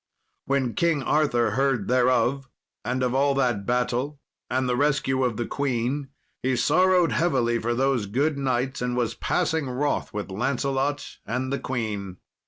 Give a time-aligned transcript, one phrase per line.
[0.45, 2.49] When King Arthur heard thereof,
[2.83, 6.09] and of all that battle, and the rescue of the queen,
[6.41, 11.59] he sorrowed heavily for those good knights, and was passing wroth with Lancelot and the
[11.59, 12.17] queen.